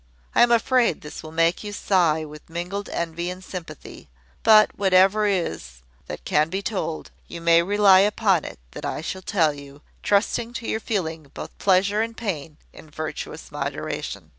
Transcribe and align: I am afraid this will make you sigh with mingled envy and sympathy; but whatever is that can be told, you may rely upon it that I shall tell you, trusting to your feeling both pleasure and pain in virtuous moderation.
I 0.33 0.41
am 0.41 0.51
afraid 0.51 1.01
this 1.01 1.21
will 1.21 1.31
make 1.31 1.63
you 1.63 1.71
sigh 1.71 2.25
with 2.25 2.49
mingled 2.49 2.89
envy 2.89 3.29
and 3.29 3.43
sympathy; 3.43 4.09
but 4.41 4.75
whatever 4.75 5.27
is 5.27 5.83
that 6.07 6.25
can 6.25 6.49
be 6.49 6.63
told, 6.63 7.11
you 7.27 7.39
may 7.39 7.61
rely 7.61 7.99
upon 7.99 8.43
it 8.43 8.57
that 8.71 8.83
I 8.83 9.01
shall 9.01 9.21
tell 9.21 9.53
you, 9.53 9.83
trusting 10.01 10.53
to 10.53 10.67
your 10.67 10.79
feeling 10.79 11.29
both 11.35 11.55
pleasure 11.59 12.01
and 12.01 12.17
pain 12.17 12.57
in 12.73 12.89
virtuous 12.89 13.51
moderation. 13.51 14.29